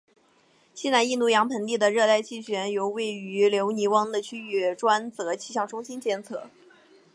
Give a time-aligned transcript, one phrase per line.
[0.73, 6.49] 西南印度洋盆地的热带气旋由位于留尼汪的区域专责气象中心监测。